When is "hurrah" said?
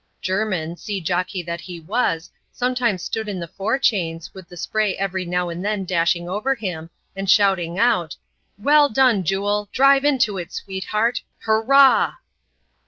11.41-12.15